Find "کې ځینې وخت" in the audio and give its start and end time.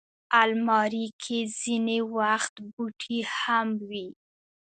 1.21-2.53